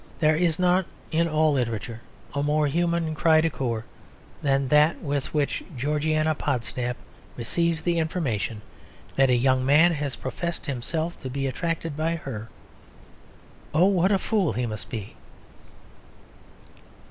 [0.19, 2.01] There is not in all literature
[2.33, 3.83] a more human cri de coeur
[4.41, 6.95] than that with which Georgiana Podsnap
[7.37, 8.63] receives the information
[9.15, 12.49] that a young man has professed himself to be attracted by her
[13.75, 15.13] "Oh what a Fool he must be!"